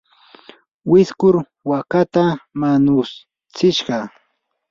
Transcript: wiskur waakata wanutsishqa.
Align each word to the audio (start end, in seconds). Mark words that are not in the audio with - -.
wiskur 0.91 1.35
waakata 1.69 2.23
wanutsishqa. 2.61 3.97